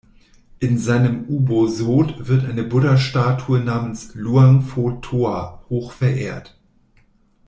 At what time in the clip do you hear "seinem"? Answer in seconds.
0.79-1.25